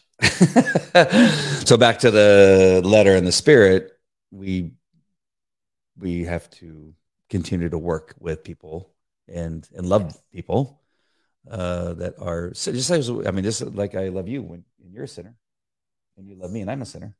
[1.66, 3.92] so back to the letter and the spirit,
[4.32, 4.72] we
[6.00, 6.94] we have to
[7.30, 8.92] continue to work with people
[9.28, 10.22] and and love Yes.
[10.32, 10.82] people
[11.50, 15.06] uh, that are just as I mean, just like I love you when, when you're
[15.06, 15.36] a sinner,
[16.18, 17.16] and you love me and I'm a sinner,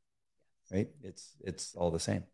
[0.72, 0.88] right?
[1.02, 2.24] It's it's all the same.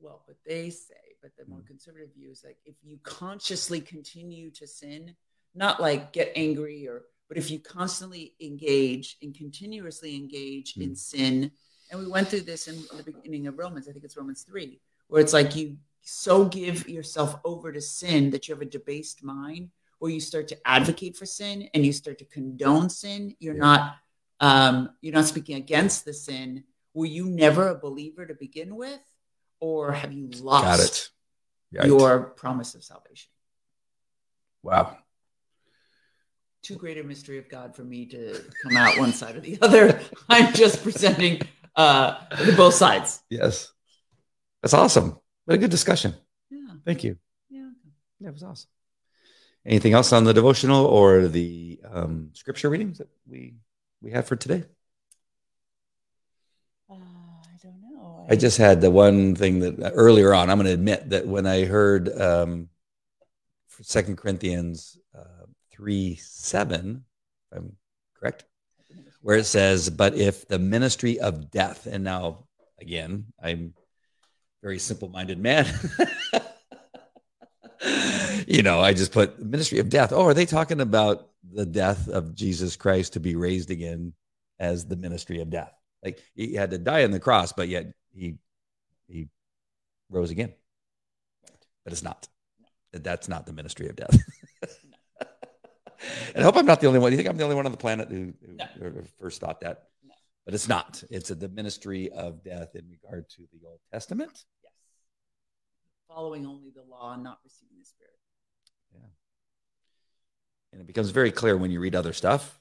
[0.00, 1.48] Well, but they say, but the Mm.
[1.48, 5.14] more conservative view is like if you consciously continue to sin,
[5.54, 10.96] not like get angry or, but if you constantly engage and continuously engage in Mm.
[10.96, 11.52] sin,
[11.90, 14.80] and we went through this in the beginning of Romans, I think it's Romans 3,
[15.08, 19.22] where it's like you so give yourself over to sin that you have a debased
[19.22, 23.36] mind where you start to advocate for sin and you start to condone sin.
[23.38, 23.60] You're Yeah.
[23.60, 23.96] not
[24.42, 26.64] um, you're not speaking against the sin.
[26.94, 28.98] Were you never a believer to begin with?
[29.60, 31.10] Or have you lost Got it.
[31.78, 31.86] Right.
[31.86, 33.30] your promise of salvation?
[34.62, 34.96] wow.
[36.62, 39.58] Too great a mystery of God for me to come out one side or the
[39.62, 40.00] other.
[40.28, 41.40] I'm just presenting
[41.76, 43.22] uh, the both sides.
[43.30, 43.72] Yes,
[44.62, 45.18] that's awesome.
[45.46, 46.14] What a good discussion.
[46.50, 47.16] Yeah, Thank you.
[47.50, 47.70] yeah.
[48.20, 48.68] That was awesome.
[49.66, 53.54] Anything else on the devotional or the um, scripture readings that we
[54.00, 54.64] we had for today?
[56.90, 58.26] Uh, I don't know.
[58.30, 60.48] I just had the one thing that uh, earlier on.
[60.48, 62.68] I'm going to admit that when I heard um,
[63.82, 67.04] Second Corinthians uh, three seven,
[67.52, 67.76] if I'm
[68.18, 68.44] correct,
[69.20, 72.46] where it says, "But if the ministry of death," and now
[72.80, 75.66] again, I'm a very simple-minded man.
[78.50, 80.12] you know, I just put ministry of death.
[80.12, 84.12] Oh, are they talking about the death of Jesus Christ to be raised again
[84.58, 85.72] as the ministry of death?
[86.04, 88.38] Like he had to die on the cross, but yet he
[89.06, 89.28] he
[90.10, 90.52] rose again.
[91.84, 92.26] But it's not.
[92.92, 94.18] That's not the ministry of death.
[96.34, 97.12] and I hope I'm not the only one.
[97.12, 99.02] You think I'm the only one on the planet who, who No.
[99.20, 99.84] first thought that?
[100.04, 100.14] No.
[100.44, 101.04] But it's not.
[101.08, 104.44] It's the ministry of death in regard to the Old Testament.
[104.64, 104.72] Yes.
[106.08, 108.10] Following only the law and not receiving the Spirit.
[110.72, 112.58] And it becomes very clear when you read other stuff,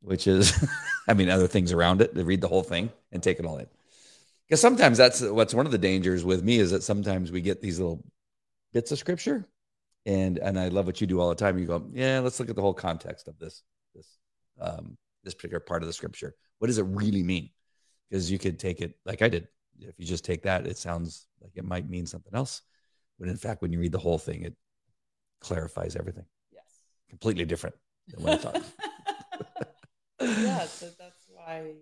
[0.00, 0.52] which is,
[1.08, 3.58] I mean, other things around it, to read the whole thing and take it all
[3.58, 3.66] in.
[4.46, 7.60] Because sometimes that's what's one of the dangers with me is that sometimes we get
[7.60, 8.02] these little
[8.72, 9.46] bits of scripture,
[10.06, 11.58] and and I love what you do all the time.
[11.58, 13.62] You go, yeah, let's look at the whole context of this
[13.94, 14.18] this
[14.58, 16.34] um, this particular part of the scripture.
[16.60, 17.50] What does it really mean?
[18.08, 19.48] Because you could take it like I did.
[19.80, 22.62] If you just take that, it sounds like it might mean something else,
[23.18, 24.56] but in fact, when you read the whole thing, it
[25.40, 26.24] clarifies everything.
[26.52, 26.64] Yes.
[27.08, 27.76] Completely different
[28.08, 28.62] than what I thought.
[30.20, 31.72] yeah, so that's why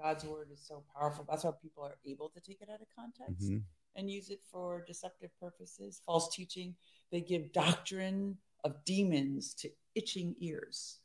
[0.00, 1.26] God's word is so powerful.
[1.28, 3.62] That's why people are able to take it out of context Mhm.
[3.96, 6.76] and use it for deceptive purposes, false teaching.
[7.10, 11.00] They give doctrine of demons to itching ears.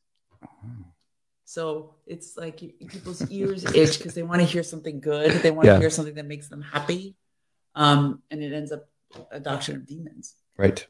[1.46, 5.32] So it's like people's ears itch because they want to hear something good.
[5.42, 5.80] They want to Yeah.
[5.80, 7.16] hear something that makes them happy.
[7.76, 8.90] Um, and it ends up
[9.32, 10.36] a doctrine of demons.
[10.58, 10.88] Right.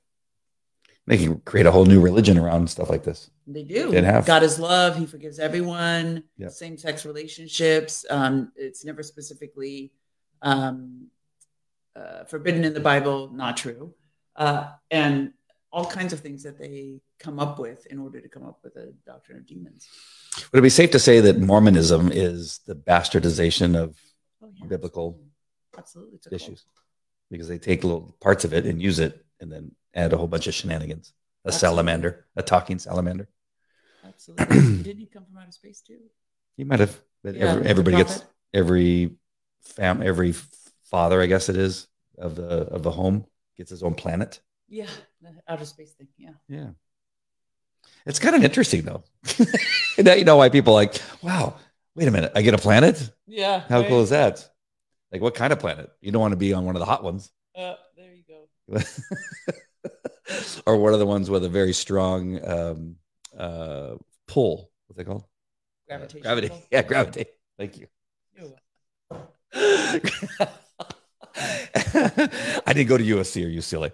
[1.08, 3.30] They can create a whole new religion around stuff like this.
[3.46, 3.92] They do.
[3.92, 4.26] They have.
[4.26, 4.98] God is love.
[4.98, 6.24] He forgives everyone.
[6.38, 6.52] Yep.
[6.52, 8.06] Same sex relationships.
[8.10, 9.92] Um, it's never specifically
[10.42, 11.08] um,
[11.96, 13.30] uh, forbidden in the Bible.
[13.32, 13.94] Not true.
[14.36, 15.34] Uh, and
[15.72, 18.76] all kinds of things that they come up with in order to come up with
[18.78, 19.88] a doctrine of demons.
[20.52, 23.96] Would it be safe to say that Mormonism is the bastardization of
[24.42, 24.68] Oh, yeah.
[24.68, 25.20] biblical
[25.78, 26.16] Absolutely.
[26.16, 26.66] It's issues?
[27.32, 30.28] Because they take little parts of it and use it and then add a whole
[30.28, 31.14] bunch of shenanigans.
[31.46, 31.60] A Absolutely.
[31.60, 33.28] salamander, a talking salamander.
[34.06, 34.84] Absolutely.
[34.84, 36.00] Didn't he come from outer space too?
[36.58, 39.12] You might have, but Yeah, every, everybody gets every
[39.62, 40.34] fam, every
[40.86, 43.26] father, I guess it is, of the of the home
[43.58, 44.40] gets his own planet.
[44.68, 44.88] Yeah,
[45.22, 46.08] the outer space thing.
[46.18, 46.32] Yeah.
[46.48, 46.70] Yeah.
[48.06, 49.04] It's kind of interesting though.
[49.98, 51.58] now you know why people are like, wow,
[51.96, 53.12] wait a minute, I get a planet?
[53.28, 53.64] Yeah.
[53.68, 53.88] How right?
[53.88, 54.48] cool is that?
[55.12, 55.90] Like what kind of planet?
[56.02, 57.32] You don't want to be on one of the hot ones.
[57.56, 57.85] Uh, there you go.
[60.66, 62.96] or one of the ones with a very strong um,
[63.38, 63.96] uh,
[64.28, 64.72] pull.
[64.88, 65.26] What's it called?
[65.92, 66.52] Uh, gravity.
[66.72, 67.26] Yeah, gravity.
[67.58, 67.88] Thank you.
[71.38, 73.92] I didn't go to USC or UCLA.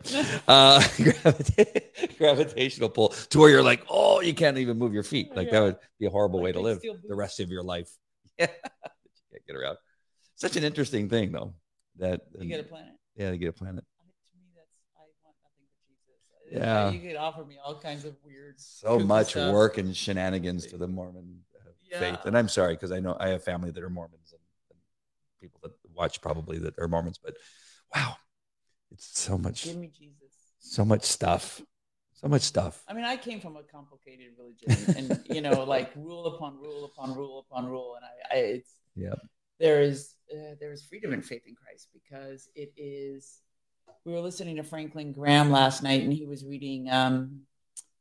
[0.47, 5.35] Uh, gravita- gravitational pull to where you're like, oh, you can't even move your feet.
[5.35, 7.89] Like that would be a horrible Like way to live the rest of your life.
[8.39, 9.77] Yeah, you can't get around.
[10.35, 11.53] Such an interesting thing, though.
[11.97, 12.93] That You get a planet.
[13.15, 13.83] yeah, you get a planet.
[13.83, 15.67] To me, that's I want nothing
[16.51, 16.63] Jesus.
[16.65, 16.91] Yeah.
[16.91, 19.51] you could offer me all kinds of weird, So much stuff.
[19.51, 23.29] work and shenanigans to the Mormon uh, faith, and I'm sorry because I know I
[23.29, 24.79] have family that are Mormons and, and
[25.39, 27.35] people that watch probably that are Mormons, but
[27.95, 28.15] wow,
[28.91, 30.33] it's so much Give me Jesus.
[30.59, 31.61] so much stuff
[32.13, 32.83] So much stuff.
[32.87, 36.85] I mean, I came from a complicated religion, and you know, like rule upon rule
[36.85, 39.15] upon rule upon rule, and I, I it's Yeah.
[39.59, 43.41] there is uh, there is freedom in faith in Christ because it is.
[44.05, 47.41] We were listening to Franklin Graham last night, and he was reading um,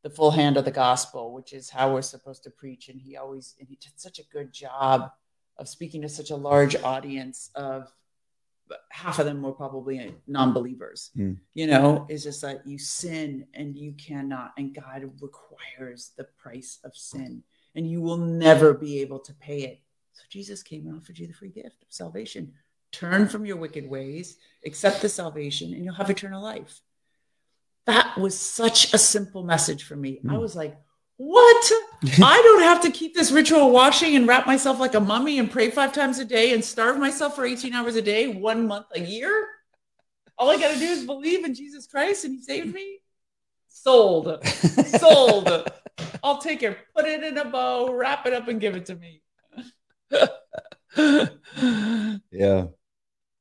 [0.03, 2.88] the full hand of the gospel, which is how we're supposed to preach.
[2.88, 5.11] And he always and he did such a good job
[5.57, 7.92] of speaking to such a large audience of
[8.90, 11.33] half of them were probably non-believers Hmm.
[11.55, 16.79] you know it's just that you sin and you cannot and god requires the price
[16.85, 17.42] of sin
[17.74, 19.81] and you will never be able to pay it
[20.12, 22.53] so jesus came and offered you the free gift of salvation
[22.92, 26.81] turn from your wicked ways accept the salvation and you'll have eternal life
[27.87, 30.40] that was such a simple message for me i Hmm.
[30.40, 30.76] was like
[31.16, 31.70] what
[32.22, 35.50] I don't have to keep this ritual washing and wrap myself like a mummy and
[35.50, 38.87] pray five times a day and starve myself for 18 hours a day, one month
[38.94, 39.46] a year.
[40.38, 43.00] All I got to do is believe in Jesus Christ and he saved me.
[43.68, 44.42] Sold.
[44.46, 45.70] Sold.
[46.24, 48.96] I'll take it, put it in a bow, wrap it up and give it to
[48.96, 49.20] me.
[52.33, 52.64] yeah.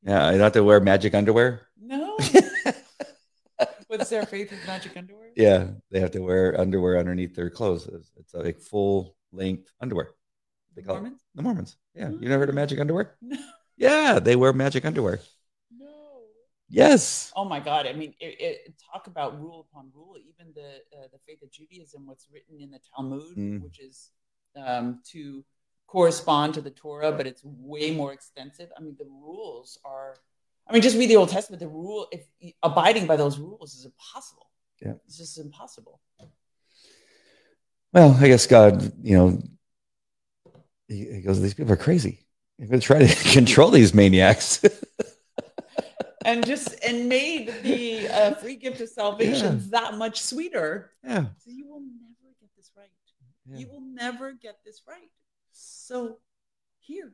[0.03, 0.25] Yeah.
[0.27, 1.67] I don't have to wear magic underwear.
[1.79, 2.17] No.
[3.87, 5.29] What's their faith in magic underwear?
[5.35, 5.67] Yeah.
[5.91, 7.87] They have to wear underwear underneath their clothes.
[7.87, 10.11] It's, it's like full length underwear.
[10.75, 11.21] They call Mormons?
[11.35, 11.77] The Mormons.
[11.95, 12.09] Yeah.
[12.09, 13.15] You never heard of magic underwear?
[13.21, 13.37] No.
[13.77, 14.19] Yeah.
[14.19, 15.19] They wear magic underwear.
[15.75, 15.87] No.
[16.69, 17.31] Yes.
[17.35, 17.87] Oh my God!
[17.87, 20.15] I mean, it, it, talk about rule upon rule.
[20.17, 23.61] Even the uh, the faith of Judaism, what's written in the Talmud, Mm.
[23.63, 24.11] which is
[24.55, 25.43] um, to
[25.89, 28.69] correspond to the Torah, but it's way more extensive.
[28.77, 30.17] I mean, the rules are.
[30.67, 31.59] I mean, just read the Old Testament.
[31.59, 32.21] The rule, if
[32.61, 34.45] abiding by those rules, is impossible.
[34.81, 34.93] Yeah.
[35.07, 35.99] it's just impossible.
[37.91, 39.41] Well, I guess God, you know,
[40.87, 42.19] he, he goes, these people are crazy.
[42.61, 44.63] I'm going to try to control these maniacs.
[46.25, 50.91] And just and made the uh, free gift of salvation that much sweeter.
[51.03, 51.27] yeah.
[51.37, 52.89] So you will never get this right.
[53.49, 53.57] yeah.
[53.57, 55.09] You will never get this right.
[55.59, 56.17] So
[56.79, 57.11] here,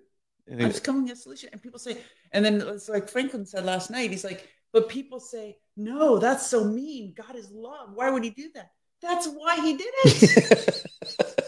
[0.51, 1.49] I'm just coming a solution.
[1.51, 1.97] And people say,
[2.31, 6.45] and then it's like Franklin said last night, he's like, but people say, no, that's
[6.47, 7.13] so mean.
[7.15, 7.89] God is love.
[7.93, 8.71] Why would he do that?
[9.01, 10.81] That's why he did it.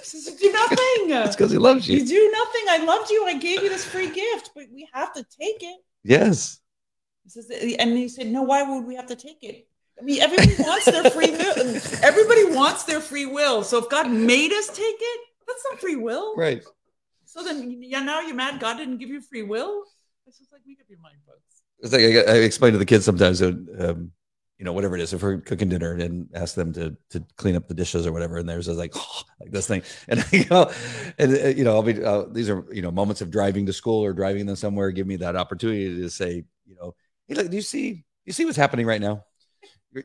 [0.07, 0.77] He says, you do nothing.
[1.27, 2.05] It's because he loves You you.
[2.05, 2.61] do nothing.
[2.69, 3.25] I loved you.
[3.25, 5.79] I gave you this free gift, but we have to take it.
[6.03, 6.61] Yes.
[7.77, 9.67] And he said, no, why would we have to take it?
[9.99, 11.75] I mean, everybody wants their free will.
[12.03, 13.63] Everybody wants their free will.
[13.63, 16.35] So if God made us take it, that's not free will.
[16.37, 16.63] Right.
[17.27, 19.83] So then, yeah, now you're mad God didn't give you free will?
[20.25, 21.61] It's just like, make up your mind, folks.
[21.79, 24.11] It's like I, I explain to the kids sometimes, um,
[24.57, 27.55] you know, whatever it is, if we're cooking dinner and ask them to to clean
[27.55, 28.95] up the dishes or whatever, and there's like
[29.39, 30.71] like this thing, and I go,
[31.19, 33.73] and uh, you know, I'll be uh, these are you know moments of driving to
[33.73, 34.89] school or driving them somewhere.
[34.91, 36.95] Give me that opportunity to say, you know,
[37.27, 39.23] hey, look, do you see you see what's happening right now?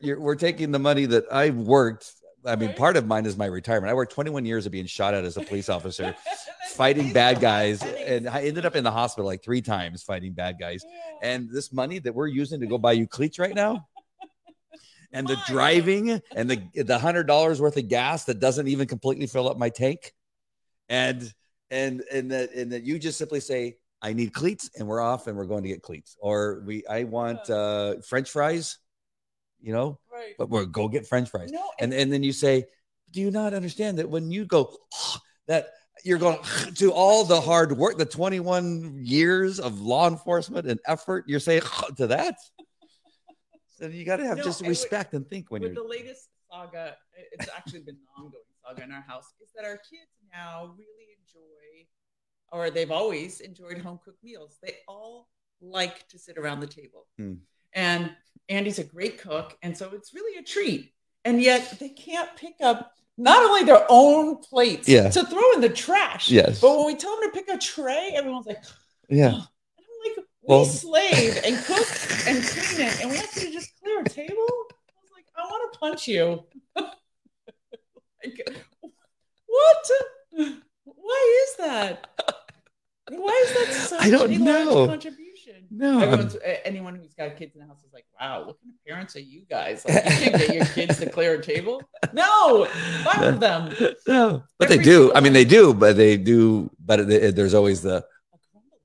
[0.01, 2.11] You're, we're taking the money that I've worked.
[2.45, 3.89] I mean, part of mine is my retirement.
[3.89, 6.15] I worked 21 years of being shot at as a police officer,
[6.69, 10.57] fighting bad guys, and I ended up in the hospital like three times fighting bad
[10.59, 10.83] guys.
[11.21, 13.87] And this money that we're using to go buy you cleats right now
[15.13, 19.27] and the driving and the the hundred dollars worth of gas that doesn't even completely
[19.27, 20.13] fill up my tank
[20.89, 21.33] and
[21.71, 25.27] and and that and that you just simply say i need cleats and we're off
[25.27, 26.15] and we're going to get cleats.
[26.19, 28.77] Or we i want uh french fries
[29.63, 30.35] you know right.
[30.37, 32.65] but we're go get french fries No, and and then you say
[33.11, 34.75] do you not understand that when you go
[35.47, 35.69] that
[36.03, 36.37] you're going
[36.75, 41.61] to all the hard work the 21 years of law enforcement and effort you're saying
[41.97, 42.35] to that
[43.79, 45.89] so you got to have No, just and respect and think when with you're the
[45.89, 46.95] latest saga,
[47.31, 51.17] it's actually been an ongoing saga in our house, is that our kids now really
[51.19, 51.87] enjoy,
[52.51, 54.57] or they've always enjoyed home cooked meals.
[54.61, 55.29] They all
[55.61, 57.07] like to sit around the table.
[57.17, 57.33] Hmm.
[57.73, 58.11] And
[58.49, 59.57] Andy's a great cook.
[59.61, 60.93] And so it's really a treat.
[61.25, 65.09] And yet they can't pick up not only their own plates Yeah.
[65.09, 66.59] to throw in the trash, Yes.
[66.59, 68.63] but when we tell them to pick a tray, everyone's like,
[69.09, 71.87] yeah and I'm like, Well- we slave and cook
[72.27, 74.35] and clean it, and we have to just clear a table.
[74.35, 76.43] I was like, I want to punch you.
[76.75, 78.49] like,
[79.45, 79.89] what?
[80.85, 82.07] Why is that?
[83.09, 84.73] Why is that such I don't a know.
[84.73, 85.67] large contribution?
[85.69, 86.35] no Everyone's,
[86.65, 87.92] anyone who's got kids in the house is
[88.23, 89.85] wow, what kind of parents are you guys?
[89.85, 91.81] Like, you can't get your kids to clear a table?
[92.13, 92.65] No,
[93.03, 93.73] five of them.
[94.07, 98.05] no but they do i mean they do but they do but there's always the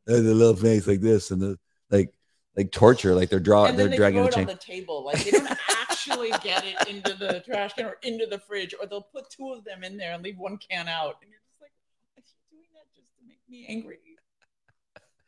[0.06, 1.58] the little face like this and the
[1.90, 2.14] like
[2.56, 5.04] like torture like they're drawing they're they dragging the it on chain the table.
[5.04, 8.86] Like they don't actually get it into the trash can or into the fridge, or
[8.86, 11.16] they'll put two of them in there and leave one can out.
[11.22, 11.70] And you're just like,
[12.16, 13.98] are you doing that just to make me angry?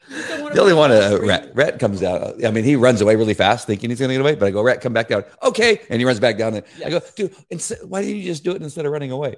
[0.08, 2.44] The only one, uh, Rat, Rat comes down.
[2.44, 4.34] I mean, he runs away really fast, thinking he's going to get away.
[4.34, 5.24] But I go, Rat, come back down.
[5.42, 6.54] Okay, and he runs back down.
[6.54, 9.36] And I go, dude, instead, why didn't you just do it instead of running away?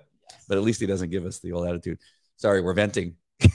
[0.48, 1.98] But at least he doesn't give us the old attitude.
[2.36, 3.16] Sorry, we're venting.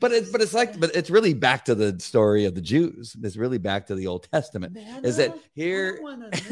[0.00, 3.16] but it's but it's like but it's really back to the story of the Jews.
[3.22, 4.78] It's really back to the Old Testament.
[5.02, 6.00] Is that here?
[6.02, 6.42] right.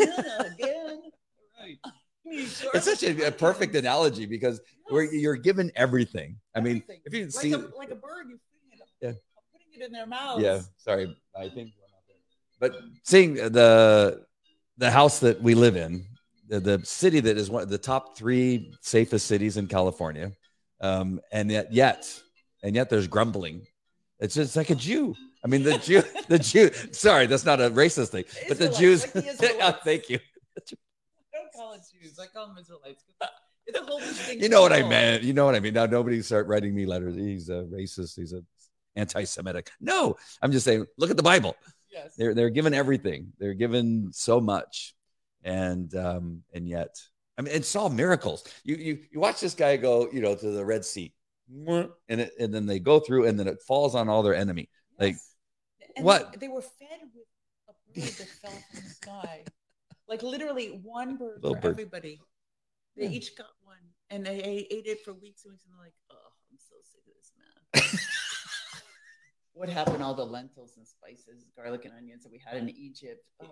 [2.29, 4.77] It's such a, a, perfect analogy because yes.
[4.91, 6.39] we're you're given everything.
[6.57, 7.01] I mean, everything.
[7.05, 8.41] if you like see a, like a bird, you it,
[9.01, 9.13] yeah.
[9.53, 10.41] putting it in their mouth.
[10.41, 11.71] Yeah, sorry, I think.
[12.59, 14.25] But seeing the
[14.79, 16.07] the house that we live in,
[16.49, 20.33] the, the city that is one of the top three safest cities in California,
[20.81, 22.23] um, and yet yet
[22.63, 23.67] and yet there's grumbling.
[24.19, 25.15] It's just like a Jew.
[25.45, 26.71] I mean, the Jew, the Jew.
[26.93, 29.03] Sorry, that's not a racist thing, but the Jews.
[29.15, 30.19] Like the thank you.
[31.33, 32.19] don't call it Jews.
[32.19, 33.05] I call them Israelites.
[33.67, 34.41] It's a whole thing.
[34.41, 35.25] You know what I meant.
[35.25, 35.75] You know what I mean.
[35.75, 37.17] Now nobody start writing me letters.
[37.17, 38.17] He's a racist.
[38.17, 38.43] He's a
[38.97, 39.71] anti-Semitic.
[39.81, 40.87] No, I'm just saying.
[40.99, 41.57] Look at the Bible.
[41.93, 42.15] Yes.
[42.17, 43.33] They're they're given everything.
[43.39, 44.95] They're given so much,
[45.45, 46.97] and um and yet,
[47.39, 48.45] I mean, and saw miracles.
[48.65, 51.13] You you you watch this guy go, you know, to the Red Sea
[51.49, 54.69] and it, and then they go through and then it falls on all their enemy.
[54.99, 55.01] Yes.
[55.01, 55.17] Like
[55.97, 56.33] and what?
[56.33, 57.27] They, they, were fed with
[57.69, 59.45] a bird that fell from the sky.
[60.09, 61.71] Like literally one bird Little for bird.
[61.73, 62.21] everybody.
[62.97, 63.11] They yeah.
[63.11, 63.77] each got one
[64.11, 66.77] and they ate, ate, it for weeks and weeks and they're like, oh, I'm so
[66.83, 68.01] sick of this man.
[69.57, 70.03] what happened?
[70.03, 73.25] All the lentils and spices, garlic and onions that we had in Egypt.
[73.43, 73.47] Oh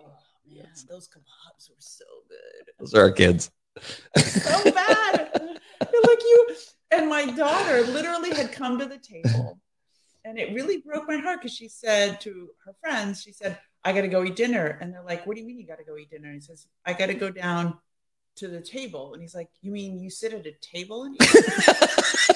[0.47, 0.85] man, yes.
[0.89, 2.73] those kebabs were so good.
[2.79, 3.51] Those are our kids.
[4.15, 5.31] so bad.
[5.33, 6.55] You're like you
[6.91, 9.59] and my daughter literally had come to the table
[10.25, 13.93] and it really broke my heart because she said to her friends, she said, I
[13.93, 14.77] got to go eat dinner.
[14.81, 16.25] And they're like, What do you mean you got to go eat dinner?
[16.25, 17.77] And he says, I got to go down
[18.37, 19.13] to the table.
[19.13, 22.35] And he's like, You mean you sit at a table and eat?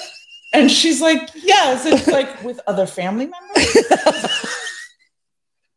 [0.52, 1.84] and she's like, Yes.
[1.84, 3.49] And it's like with other family members.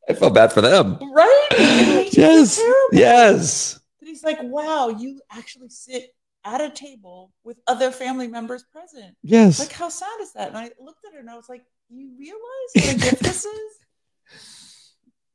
[0.09, 0.97] I felt bad for them.
[1.11, 1.49] Right?
[2.13, 2.61] Yes.
[2.91, 3.79] Yes.
[3.99, 6.13] But he's like, Wow, you actually sit
[6.45, 9.15] at a table with other family members present.
[9.23, 9.59] Yes.
[9.59, 10.49] Like, how sad is that?
[10.49, 12.39] And I looked at her and I was like, you realize
[12.75, 13.71] what a gift this is?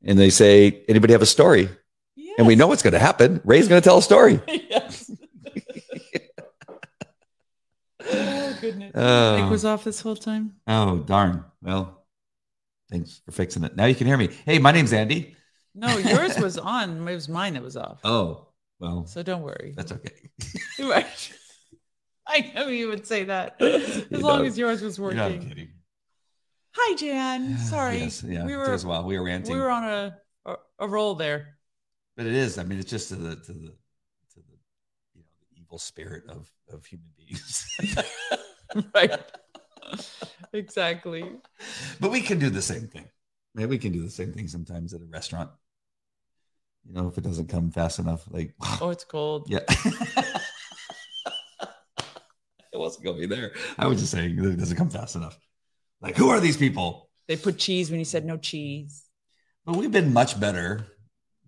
[0.01, 1.67] And they say, anybody have a story?
[2.15, 2.35] Yes.
[2.37, 3.41] And we know what's going to happen.
[3.43, 4.39] Ray's going to tell a story.
[4.47, 5.11] yes.
[8.09, 8.95] oh, goodness.
[8.95, 10.53] Uh, Nick was off this whole time.
[10.67, 11.43] Oh, darn.
[11.61, 11.98] Well,
[12.91, 13.75] thanks for fixing it.
[13.75, 14.29] Now you can hear me.
[14.45, 15.35] Hey, my name's Andy.
[15.75, 17.07] No, yours was on.
[17.07, 17.99] It was mine that was off.
[18.03, 18.47] Oh,
[18.79, 19.05] well.
[19.05, 19.73] So don't worry.
[19.75, 20.29] That's okay.
[20.79, 21.33] right.
[22.27, 25.17] I know you would say that as you long know, as yours was working.
[25.17, 25.69] You're not kidding.
[26.73, 27.57] Hi, Jan.
[27.57, 27.97] Sorry.
[27.97, 29.03] Yes, yeah, we were as well.
[29.03, 29.55] We were ranting.
[29.55, 31.57] We were on a, a, a roll there.
[32.15, 32.57] But it is.
[32.57, 33.73] I mean, it's just to the to the
[34.33, 34.57] to the
[35.15, 37.65] you know the evil spirit of of human beings.
[38.93, 39.19] right.
[40.53, 41.25] exactly.
[41.99, 43.05] But we can do the same thing.
[43.55, 45.49] Maybe we can do the same thing sometimes at a restaurant.
[46.87, 49.47] You know, if it doesn't come fast enough, like oh, it's cold.
[49.49, 49.59] Yeah.
[49.67, 50.41] it
[52.73, 53.51] wasn't going to be there.
[53.77, 55.37] I was just saying it doesn't come fast enough.
[56.01, 57.09] Like, who are these people?
[57.27, 59.05] They put cheese when you said no cheese.
[59.65, 60.87] But we've been much better,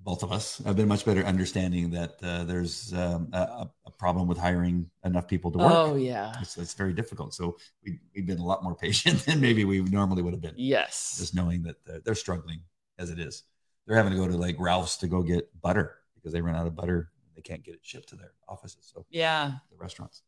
[0.04, 4.28] both of us have been much better understanding that uh, there's um, a, a, problem
[4.28, 5.72] with hiring enough people to work.
[5.72, 6.34] Oh, yeah.
[6.42, 7.36] It's, it's very difficult.
[7.36, 10.56] So we, we've been a lot more patient than maybe we normally would have been.
[10.58, 11.18] Yes.
[11.20, 12.62] Just knowing that they're, they're struggling
[12.98, 13.44] as it is.
[13.86, 16.66] They're having to go to like Ralph's to go get butter because they run out
[16.66, 17.12] of butter.
[17.36, 18.92] They can't get it shipped to their offices.
[18.92, 19.52] So, yeah.
[19.70, 20.24] The restaurants.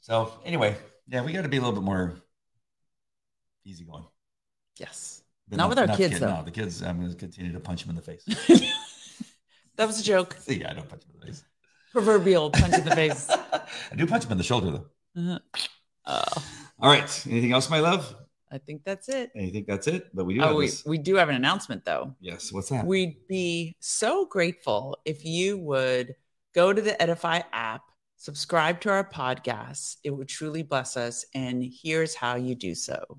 [0.00, 0.76] So, anyway,
[1.08, 2.14] yeah, we got to be a little bit more
[3.64, 4.04] easygoing.
[4.76, 5.22] Yes.
[5.50, 6.36] Not, with our kids, kid, though.
[6.36, 8.24] No, the kids, I'm going to continue to punch them in the face.
[9.76, 10.36] that was a joke.
[10.40, 11.44] See, I don't punch them in the face.
[11.92, 13.28] Proverbial punch in the face.
[13.52, 15.20] I do punch them in the shoulder, though.
[15.20, 15.38] Uh-huh.
[16.06, 16.44] Oh.
[16.80, 17.26] All right.
[17.28, 18.14] Anything else, my love?
[18.50, 19.30] I think that's it.
[19.36, 20.08] I think that's it.
[20.14, 20.42] But we do.
[20.42, 22.14] Oh, we, we do have an announcement, though.
[22.20, 22.52] Yes.
[22.52, 22.86] What's that?
[22.86, 26.14] We'd be so grateful if you would
[26.54, 27.82] go to the Edify app
[28.18, 29.96] subscribe to our podcast.
[30.04, 31.24] It would truly bless us.
[31.34, 33.18] And here's how you do so.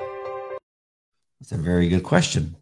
[1.41, 2.55] That's a very good question.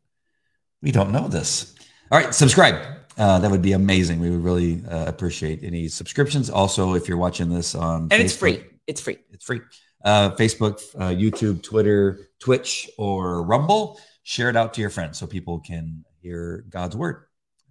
[0.81, 1.75] We don't know this.
[2.11, 2.75] All right, subscribe.
[3.17, 4.21] Uh, that would be amazing.
[4.21, 6.49] We would really uh, appreciate any subscriptions.
[6.49, 8.63] Also, if you're watching this on and Facebook, it's free.
[8.87, 9.17] It's free.
[9.31, 9.59] It's free.
[10.05, 13.99] uh, Facebook, uh, YouTube, Twitter, Twitch, or Rumble.
[14.23, 17.25] Share it out to your friends so people can hear God's word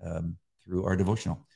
[0.04, 1.46] um, through our devotional.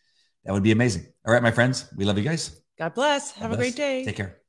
[0.47, 1.07] That would be amazing.
[1.27, 2.59] All right, my friends, we love you guys.
[2.79, 3.33] God bless.
[3.33, 4.05] Have God a great day.
[4.05, 4.42] Take care.